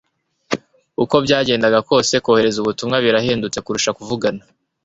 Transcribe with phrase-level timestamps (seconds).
[1.03, 4.43] uko byagenda kose, kohereza ubutumwa birahendutse kurusha kuvugana